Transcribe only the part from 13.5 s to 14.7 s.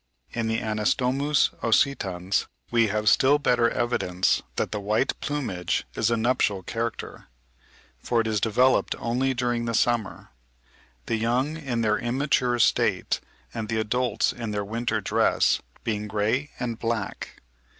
and the adults in their